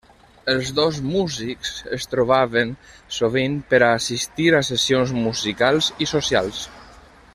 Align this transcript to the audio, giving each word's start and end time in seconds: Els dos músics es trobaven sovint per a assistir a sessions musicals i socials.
Els 0.51 0.69
dos 0.77 0.95
músics 1.09 1.73
es 1.97 2.09
trobaven 2.13 2.71
sovint 3.19 3.59
per 3.75 3.83
a 3.83 3.91
assistir 3.99 4.49
a 4.61 4.63
sessions 4.71 5.15
musicals 5.27 5.91
i 6.07 6.09
socials. 6.15 6.65